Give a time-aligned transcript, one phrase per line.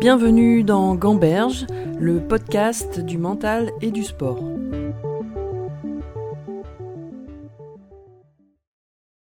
[0.00, 1.66] Bienvenue dans Gamberge,
[1.98, 4.40] le podcast du mental et du sport.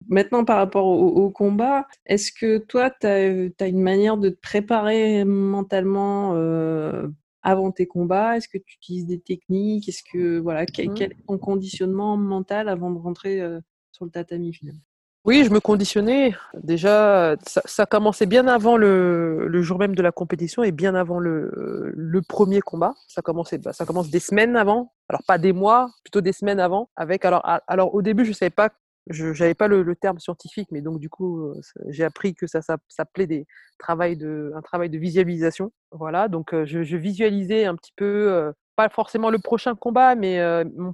[0.06, 5.24] Maintenant, par rapport au, combat, est-ce que toi, tu as, une manière de te préparer
[5.24, 7.08] mentalement euh,
[7.42, 8.36] avant tes combats?
[8.36, 9.88] Est-ce que tu utilises des techniques?
[9.88, 11.02] Est-ce que voilà, quel, mmh.
[11.02, 13.58] est ton conditionnement mental avant de rentrer euh,
[13.90, 14.82] sur le tatami finalement?
[15.26, 16.34] Oui, je me conditionnais.
[16.54, 21.92] Déjà, ça, commençait bien avant le, jour même de la compétition et bien avant le,
[21.94, 22.94] le premier combat.
[23.06, 24.94] Ça commençait, bah, ça commence des semaines avant.
[25.10, 26.88] Alors pas des mois, plutôt des semaines avant.
[26.96, 28.70] Avec alors, alors au début, je savais pas,
[29.08, 32.62] je n'avais pas le, terme scientifique, mais donc du coup, euh, j'ai appris que ça,
[32.62, 33.46] ça s'appelait des
[33.78, 35.72] travail de, un travail de visualisation.
[35.92, 40.14] Voilà, donc euh, je, je visualisais un petit peu euh, pas forcément le prochain combat,
[40.14, 40.40] mais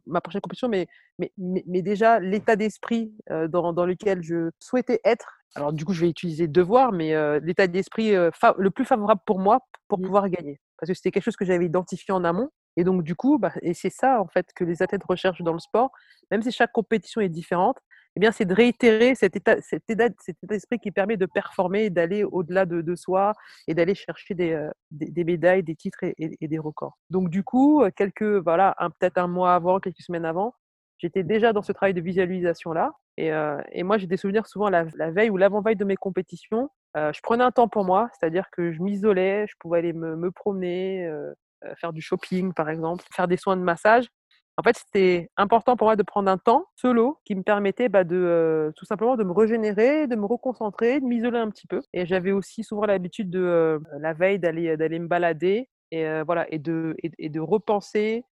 [0.07, 0.87] ma prochaine compétition, mais,
[1.19, 3.13] mais, mais, déjà l'état d'esprit
[3.49, 5.27] dans, dans, lequel je souhaitais être.
[5.55, 9.61] Alors du coup, je vais utiliser devoir, mais l'état d'esprit le plus favorable pour moi
[9.89, 10.03] pour mmh.
[10.03, 10.61] pouvoir gagner.
[10.79, 12.51] Parce que c'était quelque chose que j'avais identifié en amont.
[12.77, 15.55] Et donc du coup, bah, et c'est ça en fait que les athlètes recherchent dans
[15.55, 15.91] le sport,
[16.31, 17.79] même si chaque compétition est différente,
[18.17, 19.83] eh bien, c'est de réitérer cet état, cet
[20.43, 23.35] d'esprit qui permet de performer, d'aller au-delà de, soi
[23.69, 26.97] et d'aller chercher des, euh, médailles, des titres et, des records.
[27.11, 30.55] Donc, du coup, euh, quelques, voilà, peut-être un mois avant, quelques semaines avant,
[30.97, 32.93] j'étais déjà dans ce travail de visualisation-là.
[33.19, 36.71] Et, euh, et, moi, j'ai des souvenirs souvent la, veille ou l'avant-veille de mes compétitions.
[36.95, 40.31] Je prenais un temps pour moi, c'est-à-dire que je m'isolais, je pouvais aller me, me
[40.31, 41.07] promener,
[41.79, 44.07] faire du shopping, par exemple, faire des soins de massage.
[44.59, 48.05] En fait, c'était important pour moi de prendre un temps solo qui me permettait bah,
[48.05, 51.83] de tout simplement de me régénérer, de me reconcentrer, de m'isoler un petit peu.
[51.93, 56.59] Et j'avais aussi souvent l'habitude de la veille d'aller d'aller me balader et voilà et
[56.59, 58.25] de et, de repenser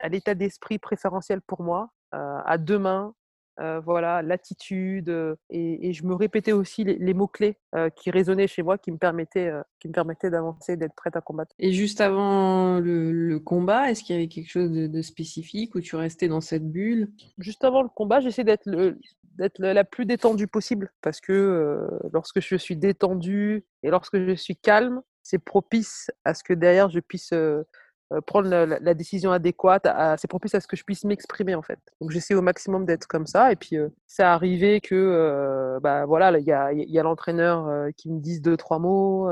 [0.00, 3.14] à l'état d'esprit préférentiel pour moi, à demain,
[3.60, 5.08] euh, voilà, l'attitude.
[5.08, 8.98] Euh, et, je me répétais aussi les, mots-clés euh, qui résonnaient chez moi, qui me
[8.98, 11.54] permettaient, qui me permettaient d'avancer, d'être prête à combattre.
[11.58, 15.96] Et juste avant le, combat, est-ce qu'il y avait quelque chose de, spécifique où tu
[15.96, 17.10] restais dans cette bulle?
[17.38, 18.68] Juste avant le combat, j'essaie d'être
[19.36, 24.56] d'être la plus détendue possible parce que lorsque je suis détendue et lorsque je suis
[24.56, 27.32] calme, c'est propice à ce que derrière je puisse
[28.26, 29.86] prendre la, décision adéquate,
[30.18, 31.78] c'est propice à ce que je puisse m'exprimer en fait.
[32.00, 33.52] Donc j'essaie au maximum d'être comme ça.
[33.52, 37.88] Et puis euh, c'est arrivé que euh, bah voilà, il y a, y a l'entraîneur
[37.96, 39.28] qui me dise deux trois mots,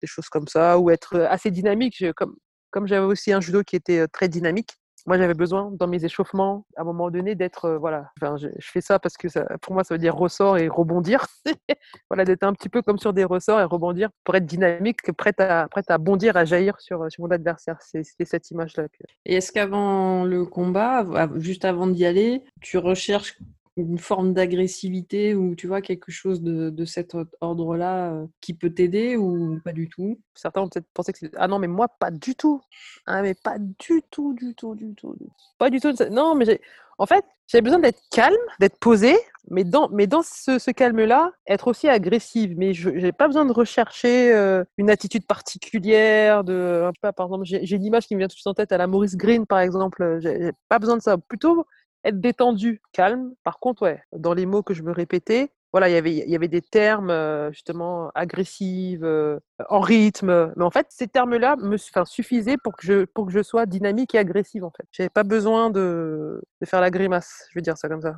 [0.00, 2.04] des choses comme ça, ou être assez dynamique.
[2.14, 2.36] comme
[2.70, 6.66] comme j'avais aussi un judo qui était très dynamique, moi, j'avais besoin dans mes échauffements,
[6.76, 9.72] à un moment donné, d'être, euh, voilà, enfin, je, fais ça parce que ça, pour
[9.72, 11.26] moi, ça veut dire ressort et rebondir.
[12.10, 15.40] voilà, d'être un petit peu comme sur des ressorts et rebondir pour être dynamique, prête
[15.40, 17.76] à, prête à bondir, à jaillir sur, sur mon adversaire.
[17.80, 18.86] C'était cette image-là.
[19.24, 21.04] Et est-ce qu'avant le combat,
[21.36, 23.38] juste avant d'y aller, tu recherches
[23.76, 28.70] une forme d'agressivité ou tu vois quelque chose de, de cet ordre-là euh, qui peut
[28.70, 30.18] t'aider ou pas du tout?
[30.34, 32.62] Certains ont peut-être pensé que c'est ah non mais moi pas du tout,
[33.06, 35.14] ah mais pas du tout, du tout, du tout,
[35.58, 35.92] pas du tout.
[36.10, 36.60] Non mais j'ai
[36.98, 39.16] en fait j'avais besoin d'être calme, d'être posé,
[39.50, 42.54] mais dans mais dans ce, calme-là, être aussi agressive.
[42.56, 46.44] Mais je n'ai pas besoin de rechercher euh, une attitude particulière.
[46.44, 48.78] De par exemple j'ai une image qui me vient tout de suite en tête à
[48.78, 50.18] la Maurice Green par exemple.
[50.20, 51.18] J'ai pas besoin de ça.
[51.18, 51.66] Plutôt
[52.06, 53.34] être détendu, calme.
[53.42, 56.30] Par contre, ouais, dans les mots que je me répétais, voilà, il y avait, il
[56.30, 57.12] y avait des termes
[57.52, 59.38] justement agressifs, euh,
[59.68, 60.52] en rythme.
[60.56, 64.14] Mais en fait, ces termes-là me suffisaient pour que, je, pour que je sois dynamique
[64.14, 64.64] et agressive.
[64.64, 67.46] En fait, j'avais pas besoin de, de, faire la grimace.
[67.50, 68.16] Je veux dire ça comme ça.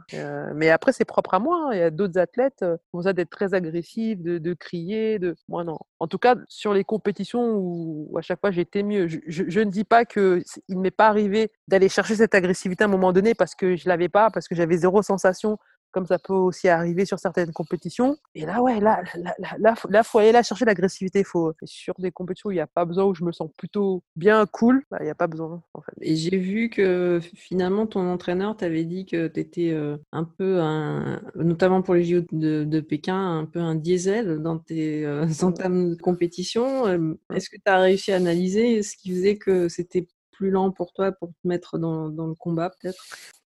[0.54, 1.68] Mais après, c'est propre à moi.
[1.68, 1.74] Hein.
[1.74, 2.64] Il y a d'autres athlètes
[2.94, 5.18] qui ça d'être très agressifs, de, crier.
[5.18, 5.36] De...
[5.48, 5.78] Moi, non.
[6.00, 9.60] En tout cas, sur les compétitions où, à chaque fois j'étais mieux, je, je, je,
[9.60, 13.12] ne dis pas que il m'est pas arrivé d'aller chercher cette agressivité à un moment
[13.12, 15.58] donné parce que je l'avais pas, parce que j'avais zéro sensation
[15.92, 18.16] comme ça peut aussi arriver sur certaines compétitions.
[18.34, 21.24] Et là, ouais, là, là, là, là, faut aller là chercher l'agressivité.
[21.24, 24.02] Faut sur des compétitions où il n'y a pas besoin, où je me sens plutôt
[24.16, 25.62] bien cool, bah, il n'y a pas besoin.
[25.74, 25.92] En fait.
[26.00, 30.60] Et j'ai vu que finalement ton entraîneur t'avait dit que tu étais euh, un peu
[30.60, 35.26] un, notamment pour les JO de, de, Pékin, un peu un diesel dans tes euh,
[35.42, 36.86] entames de compétition.
[36.86, 40.70] Euh, est-ce que tu as réussi à analyser ce qui faisait que c'était plus lent
[40.70, 43.04] pour toi pour te mettre dans, dans le combat peut-être?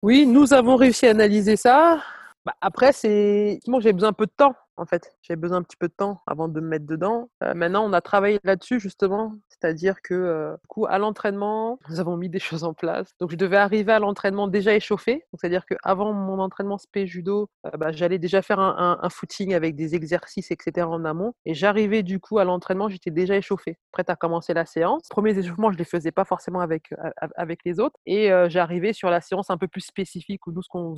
[0.02, 2.04] Oui, nous avons réussi à analyser ça.
[2.46, 5.16] Bah, après, c'est moi j'ai besoin un peu de temps en fait.
[5.22, 7.30] J'ai besoin un petit peu de temps avant de me mettre dedans.
[7.44, 12.00] Euh, maintenant, on a travaillé là-dessus justement, c'est-à-dire que euh, du coup, à l'entraînement, nous
[12.00, 13.10] avons mis des choses en place.
[13.20, 15.26] Donc, je devais arriver à l'entraînement déjà échauffé.
[15.34, 19.96] C'est-à-dire qu'avant mon entraînement spé judo, euh, bah, j'allais déjà faire un, footing avec des
[19.96, 20.88] exercices, etc.
[20.88, 21.34] en amont.
[21.46, 25.04] Et j'arrivais du coup à l'entraînement, j'étais déjà échauffé, prête à commencer la séance.
[25.10, 26.90] Premiers échauffements, je les faisais pas forcément avec
[27.36, 27.96] avec les autres.
[28.06, 30.96] Et j'arrivais sur la séance un peu plus spécifique où nous, ce qu'on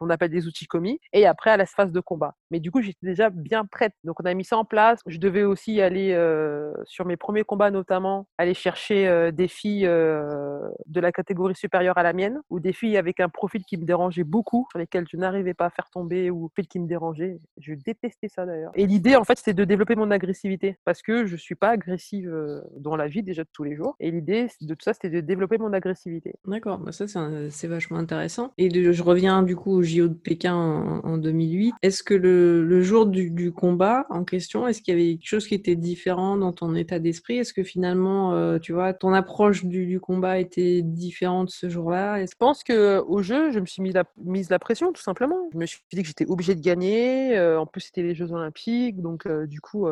[0.00, 1.00] on, appelle des outils commis.
[1.12, 2.34] Et après à la phase de combat.
[2.50, 3.92] Mais du coup, j'ai déjà bien prête.
[4.04, 5.00] Donc on a mis ça en place.
[5.06, 9.86] Je devais aussi aller euh, sur mes premiers combats notamment, aller chercher euh, des filles
[9.86, 13.76] euh, de la catégorie supérieure à la mienne ou des filles avec un profil qui
[13.76, 16.86] me dérangeait beaucoup, sur lesquelles je n'arrivais pas à faire tomber ou profil qui me
[16.86, 17.40] dérangeait.
[17.58, 18.72] Je détestais ça d'ailleurs.
[18.74, 22.32] Et l'idée en fait c'était de développer mon agressivité parce que je suis pas agressive
[22.76, 23.96] dans la vie déjà de tous les jours.
[24.00, 26.34] Et l'idée de tout ça c'était de développer mon agressivité.
[26.46, 28.52] D'accord, bah ça c'est vachement intéressant.
[28.58, 31.74] Et je reviens du coup au JO de Pékin en, 2008.
[31.82, 35.54] Est-ce que le, jour du, combat en question, est-ce qu'il y avait quelque chose qui
[35.54, 37.38] était différent dans ton état d'esprit?
[37.38, 42.24] Est-ce que finalement, euh, tu vois, ton approche du, combat était différente ce jour-là?
[42.26, 43.80] Je pense que au jeu, je me suis
[44.16, 45.48] mise la pression tout simplement.
[45.52, 47.38] Je me suis dit que j'étais obligée de gagner.
[47.38, 49.86] Euh, en plus, c'était les Jeux Olympiques, donc euh, du coup,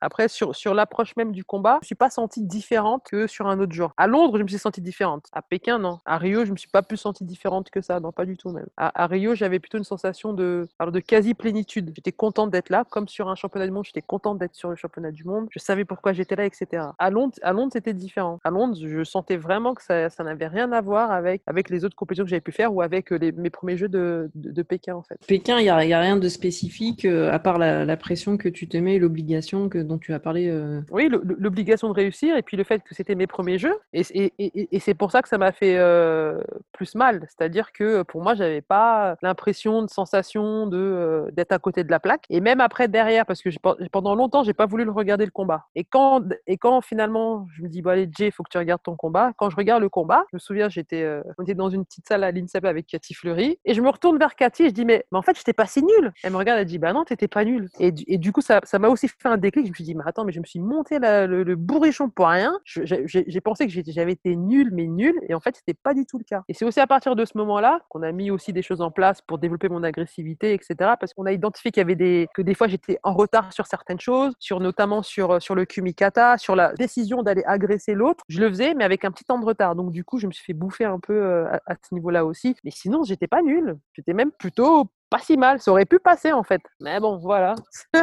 [0.00, 3.60] après sur l'approche même du combat, je me suis pas sentie différente que sur un
[3.60, 3.92] autre jour.
[3.96, 5.26] À Londres, je me suis sentie différente.
[5.32, 6.00] À Pékin, non.
[6.04, 8.50] À Rio, je me suis pas plus sentie différente que ça, non, pas du tout
[8.50, 8.66] même.
[8.76, 11.92] À, Rio, j'avais plutôt une sensation de, de quasi plénitude.
[11.94, 13.84] J'étais contente d'être là, comme sur un championnat du monde.
[13.84, 15.48] J'étais contente d'être sur le championnat du monde.
[15.50, 16.84] Je savais pourquoi j'étais là, etc.
[16.98, 18.40] À Londres, à Londres, c'était différent.
[18.44, 21.84] À Londres, je sentais vraiment que ça, ça n'avait rien à voir avec avec les
[21.84, 24.62] autres compétitions que j'avais pu faire ou avec euh, les, mes premiers jeux de, de,
[24.62, 25.18] Pékin en fait.
[25.26, 28.68] Pékin, il y a, a, rien de spécifique euh, à part la, pression que tu
[28.68, 30.48] te mets, l'obligation que dont tu as parlé.
[30.48, 30.80] Euh.
[30.90, 34.32] Oui, l'obligation de réussir et puis le fait que c'était mes premiers jeux et, et,
[34.38, 35.78] et, et c'est pour ça que ça m'a fait
[36.72, 37.26] plus mal.
[37.28, 42.00] C'est-à-dire que pour moi, j'avais pas l'impression de sensation de d'être à côté de la
[42.00, 42.24] plaque.
[42.30, 43.50] Et même après derrière, parce que
[43.90, 45.66] pendant longtemps, j'ai pas voulu le regarder le combat.
[45.74, 48.58] Et quand et quand finalement, je me dis bon allez Jay, il faut que tu
[48.58, 49.32] regardes ton combat.
[49.36, 51.04] Quand je regarde le combat, je me souviens, j'étais
[51.42, 54.36] était dans une petite salle à l'INSEP avec Cathy Fleury et je me retourne vers
[54.36, 56.12] Cathy et je dis mais, mais en fait, j'étais pas si nul.
[56.22, 57.68] Elle me regarde, elle dit bah non, t'étais pas nul.
[57.78, 59.66] Et, et du coup, ça m'a aussi fait un déclic.
[59.66, 62.58] Je me suis dit mais attends, mais je me suis monté le, bourrichon pour rien.
[62.64, 65.14] J'ai pensé que j'avais été nul, mais nul.
[65.28, 66.42] Et en fait, c'était pas du tout le cas.
[66.48, 68.90] Et c'est aussi à partir de ce moment-là qu'on a mis aussi des choses en
[68.90, 70.74] place pour développer mon agressivité, etc.
[70.98, 73.66] Parce qu'on a identifié qu'il y avait des, que des fois j'étais en retard sur
[73.66, 78.24] certaines choses, sur notamment sur, sur le kumikata, sur la décision d'aller agresser l'autre.
[78.28, 79.74] Je le faisais, mais avec un petit temps de retard.
[79.74, 82.24] Donc du coup, je me suis fait bouffer un peu euh, à, à ce niveau-là
[82.24, 82.56] aussi.
[82.64, 83.78] Mais sinon, j'étais pas nul.
[83.94, 85.60] J'étais même plutôt pas si mal.
[85.60, 86.62] Ça aurait pu passer en fait.
[86.80, 87.54] Mais bon, voilà.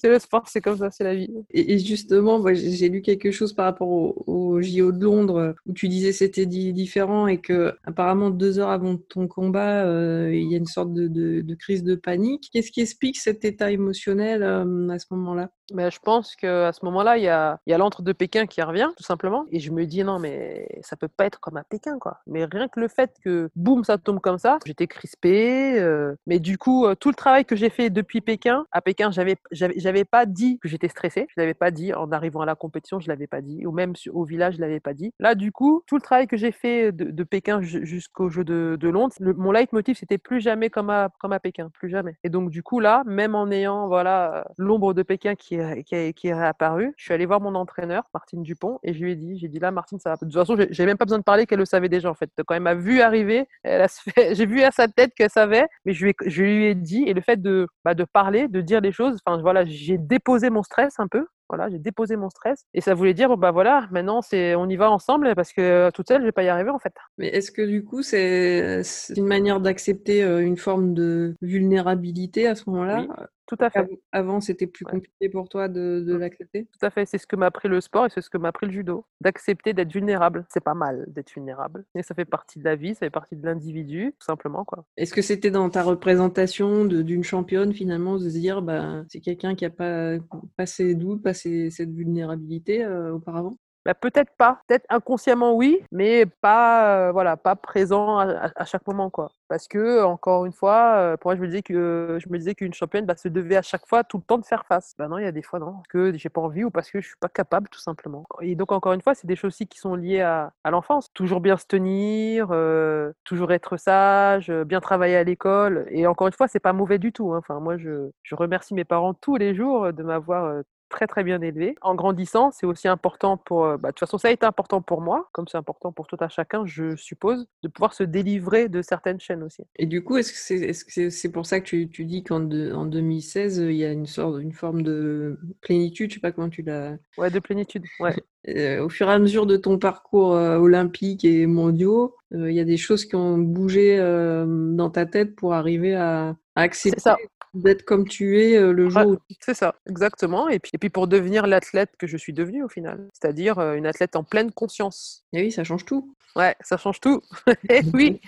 [0.00, 1.28] c'est le sport, c'est comme ça, c'est la vie.
[1.50, 6.12] Et, justement, j'ai lu quelque chose par rapport au, JO de Londres où tu disais
[6.12, 10.66] c'était différent et que apparemment deux heures avant ton combat, euh, il y a une
[10.66, 12.48] sorte de, crise de panique.
[12.52, 15.50] Qu'est-ce qui explique cet état émotionnel euh, à ce moment-là?
[15.74, 18.62] Mais ben, je pense qu'à ce moment-là, il y a, y l'entre de Pékin qui
[18.62, 19.46] revient, tout simplement.
[19.50, 22.18] Et je me dis, non, mais ça peut pas être comme à Pékin, quoi.
[22.26, 25.78] Mais rien que le fait que, boum, ça tombe comme ça, j'étais crispé.
[25.78, 29.10] Euh, mais du coup, euh, tout le travail que j'ai fait depuis Pékin, à Pékin,
[29.10, 31.26] j'avais, j'avais, pas dit que j'étais stressé.
[31.28, 33.66] Je l'avais pas dit en arrivant à la compétition, je l'avais pas dit.
[33.66, 35.12] Ou même au village, je l'avais pas dit.
[35.18, 38.88] Là, du coup, tout le travail que j'ai fait de, Pékin jusqu'au jeu de, de
[38.88, 42.16] Londres, le, mon leitmotiv, c'était plus jamais comme à, comme à Pékin, plus jamais.
[42.24, 45.94] Et donc, du coup, là, même en ayant, voilà, l'ombre de Pékin qui est, qui
[45.94, 49.12] est, qui est réapparue, je suis allé voir mon entraîneur, Martine Dupont, et je lui
[49.12, 50.16] ai dit, j'ai dit là, Martine, ça va.
[50.16, 52.30] De toute façon, j'ai même pas besoin de parler qu'elle le savait déjà, en fait.
[52.46, 56.10] Quand elle m'a vu arriver, j'ai vu à sa tête qu'elle savait, mais je lui,
[56.10, 58.92] ai, je lui ai dit, et le fait de, bah, de parler, de dire les
[58.92, 62.80] choses, enfin voilà, j'ai déposé mon stress un peu, voilà, j'ai déposé mon stress et
[62.80, 66.06] ça voulait dire bon bah voilà, maintenant c'est on y va ensemble parce que toute
[66.06, 66.94] seule je vais pas y arriver en fait.
[67.18, 68.82] Mais est-ce que du coup c'est
[69.16, 73.04] une manière d'accepter euh, une forme de vulnérabilité à ce moment-là?
[73.50, 73.88] Tout à fait.
[74.12, 76.66] Avant, c'était plus compliqué pour toi de, de l'accepter?
[76.66, 77.04] Tout à fait.
[77.04, 79.04] C'est ce que m'a appris le sport et c'est ce que m'a appris le judo.
[79.20, 80.46] D'accepter d'être vulnérable.
[80.48, 81.84] C'est pas mal d'être vulnérable.
[81.96, 84.64] Et ça fait partie de la vie, ça fait partie de l'individu, tout simplement.
[84.64, 84.84] quoi.
[84.96, 89.56] Est-ce que c'était dans ta représentation d'une championne, finalement, de se dire, bah, c'est quelqu'un
[89.56, 90.14] qui n'a pas
[90.56, 93.56] passé d'où, passé cette vulnérabilité euh, auparavant?
[93.86, 99.08] Bah, peut-être pas, peut-être inconsciemment oui, mais pas euh, voilà, pas présent à, chaque moment
[99.08, 99.30] quoi.
[99.48, 102.54] Parce que encore une fois, euh, pour moi je me disais que je me disais
[102.54, 104.94] qu'une championne bah, se devait à chaque fois tout le temps de faire face.
[104.98, 106.90] Bah non, il y a des fois non, parce que j'ai pas envie ou parce
[106.90, 108.24] que je suis pas capable tout simplement.
[108.42, 111.10] Et donc encore une fois, c'est des choses aussi qui sont liées à, à l'enfance.
[111.14, 115.86] Toujours bien se tenir, euh, toujours être sage, bien travailler à l'école.
[115.90, 117.32] Et encore une fois, c'est pas mauvais du tout.
[117.32, 117.38] Hein.
[117.38, 121.40] Enfin moi je, je remercie mes parents tous les jours de m'avoir très très bien
[121.40, 121.74] élevé.
[121.80, 123.64] En grandissant, c'est aussi important pour.
[123.64, 126.06] Euh, bah, de toute façon, ça a été important pour moi, comme c'est important pour
[126.06, 129.62] tout un chacun, je suppose, de pouvoir se délivrer de certaines chaînes aussi.
[129.76, 132.22] Et du coup, est-ce que c'est est -ce c'est pour ça que tu, tu dis
[132.22, 136.32] qu'en en 2016, il y a une sorte, une forme de plénitude, je sais pas
[136.32, 136.96] comment tu l'as.
[137.16, 137.84] Ouais, de plénitude.
[138.00, 138.14] Ouais.
[138.48, 142.60] Euh, au fur et à mesure de ton parcours euh, olympique et mondiaux, il y
[142.60, 147.10] a des choses qui ont bougé dans ta tête pour arriver à, à accepter
[147.54, 149.18] d'être comme tu es le jour où...
[149.40, 150.48] C'est ça, exactement.
[150.48, 153.86] Et puis, et puis pour devenir l'athlète que je suis devenue au final, c'est-à-dire une
[153.86, 155.24] athlète en pleine conscience.
[155.32, 156.14] Et oui, ça change tout.
[156.36, 157.22] Ouais, ça change tout.
[157.68, 158.20] et oui.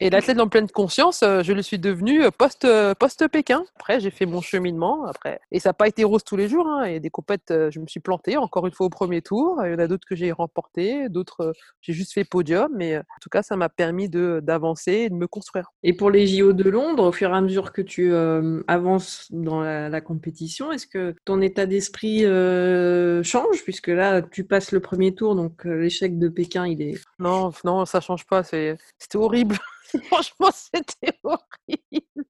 [0.00, 2.66] Et l'athlète en pleine conscience, je le suis devenu post,
[2.98, 3.64] post Pékin.
[3.76, 5.06] Après, j'ai fait mon cheminement.
[5.06, 6.66] Après, et ça n'a pas été rose tous les jours.
[6.66, 6.88] Hein.
[6.88, 9.60] Y a des compètes, je me suis plantée encore une fois au premier tour.
[9.64, 12.72] Il y en a d'autres que j'ai remporté, d'autres j'ai juste fait podium.
[12.74, 15.70] Mais en tout cas, ça m'a permis de d'avancer et de me construire.
[15.84, 18.12] Et pour les JO de Londres, au fur et à mesure que tu
[18.66, 22.22] avances dans la, compétition, est-ce que ton état d'esprit
[23.22, 23.62] change?
[23.64, 27.84] Puisque là, tu passes le premier tour, donc l'échec de Pékin, il est non, non,
[27.86, 28.42] ça change pas.
[28.42, 28.76] C'était
[29.14, 29.56] horrible.
[30.06, 32.24] Franchement, c'était horrible.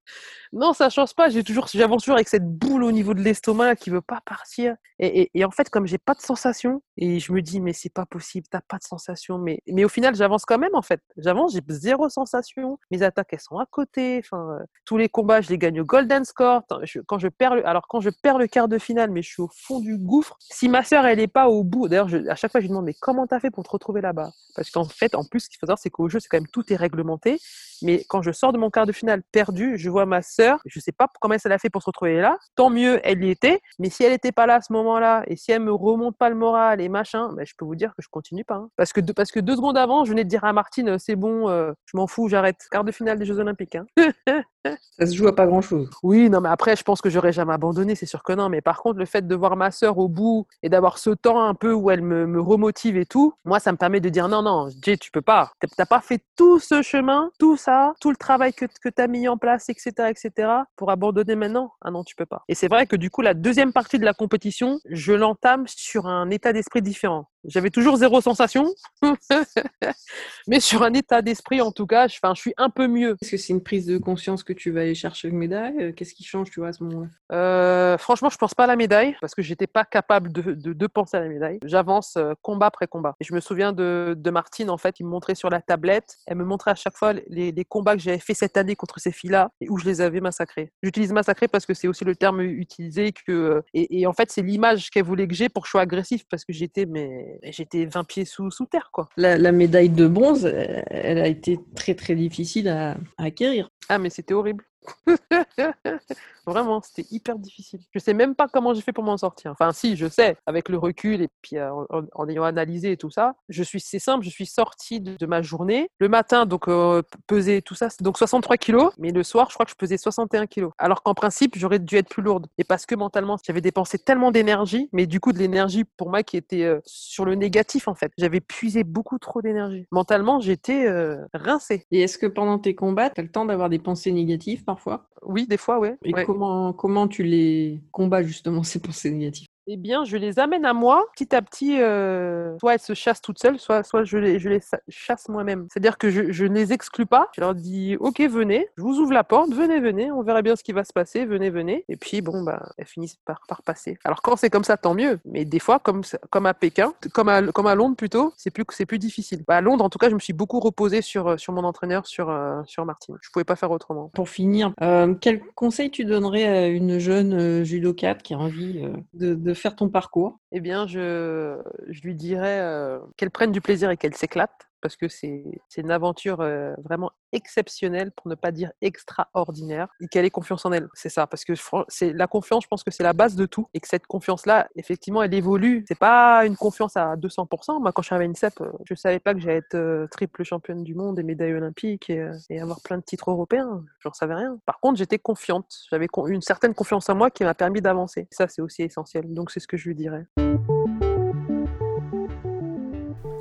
[0.53, 1.29] Non, ça change pas.
[1.29, 4.77] J'ai toujours, j'avance toujours avec cette boule au niveau de l'estomac qui veut pas partir.
[5.01, 8.07] Et, en fait, comme j'ai pas de sensation, et je me dis, mais c'est pas
[8.07, 9.39] possible, t'as pas de sensation.
[9.39, 11.01] Mais, mais au final, j'avance quand même, en fait.
[11.17, 12.79] J'avance, j'ai zéro sensation.
[12.91, 14.23] Mes attaques, elles sont à côté.
[14.25, 16.63] Enfin, euh, tous les combats, je les gagne au Golden Score.
[17.07, 19.43] quand je perds le, alors, quand je perds le quart de finale, mais je suis
[19.43, 20.37] au fond du gouffre.
[20.41, 22.85] Si ma sœur, elle est pas au bout, d'ailleurs, à chaque fois, je lui demande,
[22.85, 24.31] mais comment t'as fait pour te retrouver là-bas?
[24.55, 26.47] Parce qu'en fait, en plus, ce qu'il faut savoir, c'est qu'au jeu, c'est quand même
[26.47, 27.41] tout est réglementé.
[27.83, 30.61] Mais quand je sors de mon quart de finale perdu, je vois ma sœur.
[30.65, 32.39] Je sais pas comment elle a fait pour se retrouver là.
[32.55, 33.61] Tant mieux, elle y était.
[33.79, 36.29] Mais si elle n'était pas là à ce moment-là, et si elle me remonte pas
[36.29, 38.57] le moral et machin, ben, je peux vous dire que je continue pas.
[38.57, 38.71] Hein.
[38.77, 41.49] Parce, que, parce que deux secondes avant, je venais de dire à Martine, c'est bon,
[41.49, 42.67] euh, je m'en fous, j'arrête.
[42.71, 43.77] Quart de finale des Jeux Olympiques.
[43.77, 43.87] Hein.
[44.99, 45.91] Ça se joue à pas grand-chose.
[46.03, 48.49] Oui, non, mais après, je pense que j'aurais jamais abandonné, c'est sûr que non.
[48.49, 51.43] Mais par contre, le fait de voir ma sœur au bout et d'avoir ce temps
[51.43, 54.43] un peu où elle me, remotive et tout, moi, ça me permet de dire non,
[54.43, 55.53] non, Jay, tu peux pas.
[55.77, 59.09] T'as pas fait tout ce chemin, tout ça, tout le travail que, que tu as
[59.09, 61.73] mis en place, etc., etc., pour abandonner maintenant?
[61.81, 62.43] Ah non, tu peux pas.
[62.49, 66.07] Et c'est vrai que du coup, la deuxième partie de la compétition, je l'entame sur
[66.07, 67.29] un état d'esprit différent.
[67.47, 68.75] J'avais toujours zéro sensation,
[70.47, 73.17] mais sur un état d'esprit, en tout cas, je, je suis un peu mieux.
[73.21, 75.77] Est-ce que c'est une prise de conscience que tu vas aller chercher une médaille?
[75.81, 77.09] Euh, Qu'est-ce qui change, tu vois, à ce moment-là?
[77.33, 80.87] Euh, Franchement, je pense pas à la médaille parce que j'étais pas capable de, de,
[80.87, 81.59] penser à la médaille.
[81.65, 83.15] J'avance euh, combat après combat.
[83.21, 86.17] Et je me souviens de, de, Martine, en fait, qui me montrait sur la tablette.
[86.27, 89.01] Elle me montrait à chaque fois les, les combats que j'avais fait cette année contre
[89.01, 90.73] ces filles-là et où je les avais massacrés.
[90.83, 94.43] J'utilise massacré parce que c'est aussi le terme utilisé que et, et en fait, c'est
[94.43, 97.87] l'image qu'elle voulait que j'ai pour que je sois agressif parce que j'étais mais j'étais
[97.87, 99.09] 20 pieds sous, sous terre, quoi.
[99.17, 103.71] La, médaille de bronze, elle a été très très difficile à acquérir.
[103.89, 104.65] Ah, mais c'était horrible.
[106.47, 107.81] Vraiment, c'était hyper difficile.
[107.95, 109.51] Je sais même pas comment j'ai fait pour m'en sortir.
[109.53, 111.71] Enfin, si, je sais, avec le recul et puis euh,
[112.13, 115.89] en, ayant analysé tout ça, je suis, c'est simple, je suis sortie de, ma journée.
[115.99, 119.65] Le matin, donc, euh, peser tout ça, donc 63 kilos, mais le soir, je crois
[119.65, 120.73] que je pesais 61 kilos.
[120.77, 122.47] Alors qu'en principe, j'aurais dû être plus lourde.
[122.59, 126.23] Et parce que mentalement, j'avais dépensé tellement d'énergie, mais du coup, de l'énergie pour moi
[126.23, 128.13] qui était euh, sur le négatif, en fait.
[128.19, 129.87] J'avais puisé beaucoup trop d'énergie.
[129.91, 130.87] Mentalement, j'étais
[131.33, 131.87] rincée.
[131.91, 135.09] Et est-ce que pendant tes combats, tu as le temps d'avoir des pensées négatives parfois
[135.23, 135.91] Oui, des fois, oui.
[136.05, 139.49] Et comment, comment tu les combats justement ces pensées négatives?
[139.67, 141.81] Eh bien, je les amène à moi petit à petit.
[141.81, 145.67] Euh, soit elles se chassent toutes seules, soit, soit je, les, je les chasse moi-même.
[145.71, 147.29] C'est-à-dire que je, je, ne les exclus pas.
[147.35, 150.57] Je leur dis Ok, venez, je vous ouvre la porte, venez, venez, on verra bien
[150.57, 151.85] ce qui va se passer, venez, venez.
[151.89, 153.99] Et puis, bon, bah, elles finissent par, par passer.
[154.05, 155.19] Alors, quand c'est comme ça, tant mieux.
[155.25, 158.65] Mais des fois, comme, comme à Pékin, comme à, comme à Londres plutôt, c'est plus,
[158.65, 159.45] plus difficile.
[159.47, 162.07] Bah, à Londres, en tout cas, je me suis beaucoup reposée sur, sur mon entraîneur,
[162.07, 163.17] sur, euh, sur Martine.
[163.23, 164.11] Je pouvais pas faire autrement.
[164.15, 168.85] Pour finir, euh, quel conseil tu donnerais à une jeune euh, judocate qui a envie
[169.15, 173.61] de, de faire ton parcours eh bien, je, je lui dirais euh, qu'elle prenne du
[173.61, 175.43] plaisir et qu'elle s'éclate parce que c'est
[175.79, 180.73] une aventure euh, vraiment exceptionnelle, pour ne pas dire extraordinaire, et qu'elle ait confiance en
[180.73, 180.89] elle.
[180.93, 181.55] C'est ça, parce que
[181.89, 184.69] c'est la confiance, je pense que c'est la base de tout, et que cette confiance-là,
[184.77, 185.87] effectivement, elle évolue.
[185.89, 187.81] C'est pas une confiance à 200%.
[187.81, 190.45] Moi, quand je suis arrivée à INSEP, euh, je savais pas que j'allais être triple
[190.45, 193.83] championne du monde et médaille olympique et, avoir plein de titres européens.
[194.01, 194.59] J'en savais rien.
[194.67, 195.75] Par contre, j'étais confiante.
[195.91, 198.29] J'avais une certaine confiance en moi qui m'a permis d'avancer.
[198.31, 199.33] Ça, c'est aussi essentiel.
[199.33, 200.27] Donc, c'est ce que je lui dirais.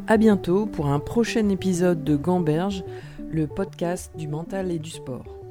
[0.07, 2.83] À bientôt pour un prochain épisode de Gamberge,
[3.31, 5.42] le podcast du mental et du sport.